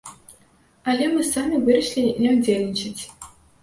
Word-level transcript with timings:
Але 0.93 1.05
мы 1.13 1.27
самі 1.33 1.63
вырашылі 1.69 2.19
не 2.25 2.37
ўдзельнічаць. 2.41 3.01